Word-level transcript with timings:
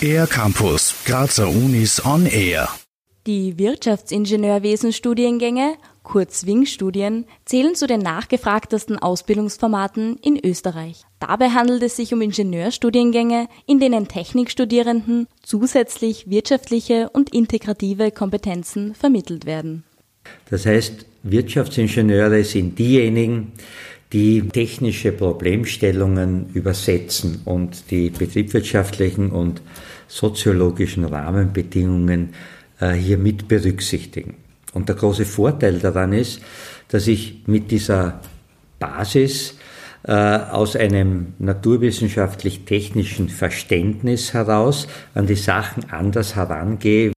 Air 0.00 0.26
Campus, 0.26 0.94
Grazer 1.04 1.48
Unis 1.48 2.04
on 2.04 2.26
Air. 2.26 2.68
Die 3.26 3.56
Wirtschaftsingenieurwesen-Studiengänge, 3.58 5.74
kurz 6.02 6.44
WING-Studien, 6.46 7.26
zählen 7.44 7.74
zu 7.74 7.86
den 7.86 8.00
nachgefragtesten 8.00 8.98
Ausbildungsformaten 8.98 10.18
in 10.22 10.42
Österreich. 10.44 11.02
Dabei 11.18 11.50
handelt 11.50 11.82
es 11.82 11.96
sich 11.96 12.14
um 12.14 12.22
Ingenieurstudiengänge, 12.22 13.48
in 13.66 13.80
denen 13.80 14.06
Technikstudierenden 14.06 15.26
zusätzlich 15.42 16.30
wirtschaftliche 16.30 17.10
und 17.12 17.34
integrative 17.34 18.12
Kompetenzen 18.12 18.94
vermittelt 18.94 19.44
werden. 19.44 19.82
Das 20.50 20.66
heißt, 20.66 21.06
Wirtschaftsingenieure 21.24 22.44
sind 22.44 22.78
diejenigen, 22.78 23.54
die 24.12 24.48
technische 24.48 25.12
Problemstellungen 25.12 26.46
übersetzen 26.54 27.42
und 27.44 27.90
die 27.90 28.10
betriebswirtschaftlichen 28.10 29.30
und 29.30 29.62
soziologischen 30.08 31.04
Rahmenbedingungen 31.04 32.34
äh, 32.80 32.92
hier 32.92 33.18
mit 33.18 33.48
berücksichtigen. 33.48 34.34
Und 34.72 34.88
der 34.88 34.96
große 34.96 35.24
Vorteil 35.24 35.78
daran 35.78 36.12
ist, 36.12 36.40
dass 36.88 37.06
ich 37.06 37.42
mit 37.46 37.70
dieser 37.70 38.20
Basis 38.78 39.54
äh, 40.04 40.12
aus 40.12 40.76
einem 40.76 41.34
naturwissenschaftlich-technischen 41.38 43.28
Verständnis 43.28 44.34
heraus 44.34 44.86
an 45.14 45.26
die 45.26 45.34
Sachen 45.34 45.90
anders 45.90 46.36
herangehe. 46.36 47.15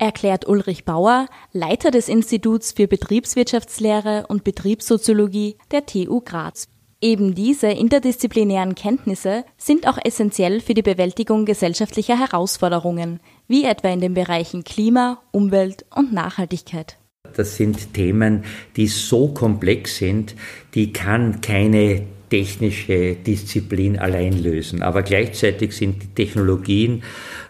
Erklärt 0.00 0.48
Ulrich 0.48 0.86
Bauer, 0.86 1.26
Leiter 1.52 1.90
des 1.90 2.08
Instituts 2.08 2.72
für 2.72 2.88
Betriebswirtschaftslehre 2.88 4.24
und 4.28 4.44
Betriebssoziologie 4.44 5.58
der 5.72 5.84
TU 5.84 6.22
Graz. 6.22 6.68
Eben 7.02 7.34
diese 7.34 7.66
interdisziplinären 7.66 8.74
Kenntnisse 8.74 9.44
sind 9.58 9.86
auch 9.86 9.98
essentiell 10.02 10.62
für 10.62 10.72
die 10.72 10.80
Bewältigung 10.80 11.44
gesellschaftlicher 11.44 12.18
Herausforderungen, 12.18 13.20
wie 13.46 13.64
etwa 13.64 13.90
in 13.90 14.00
den 14.00 14.14
Bereichen 14.14 14.64
Klima, 14.64 15.20
Umwelt 15.32 15.84
und 15.94 16.14
Nachhaltigkeit. 16.14 16.96
Das 17.36 17.56
sind 17.56 17.92
Themen, 17.92 18.44
die 18.76 18.86
so 18.86 19.28
komplex 19.28 19.98
sind, 19.98 20.34
die 20.74 20.94
kann 20.94 21.42
keine 21.42 22.06
technische 22.30 23.16
Disziplin 23.16 23.98
allein 23.98 24.42
lösen. 24.42 24.82
Aber 24.82 25.02
gleichzeitig 25.02 25.72
sind 25.72 26.02
die 26.02 26.14
Technologien 26.14 27.02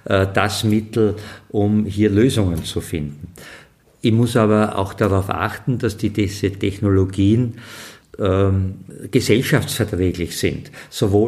äh, 0.07 0.27
das 0.33 0.65
Mittel, 0.65 1.17
um 1.51 1.87
hier 1.87 2.11
Lösungen 2.11 2.65
zu 2.65 2.81
finden. 2.81 3.29
Ich 4.03 4.13
muss 4.13 4.37
aber 4.37 4.79
auch 4.79 4.95
darauf 4.95 5.29
achten, 5.29 5.79
dass 5.79 5.97
die, 5.97 6.11
diese 6.11 6.51
Technologien 6.51 7.55
ähm, 8.19 8.77
gesellschaftsverträglich 9.11 10.39
sind, 10.39 10.71
sowohl 10.89 11.19